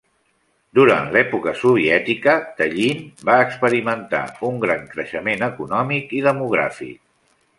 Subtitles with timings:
[0.77, 6.99] Durant l'època soviètica, Tallinn va experimentar un gran creixement econòmic i demogràfic.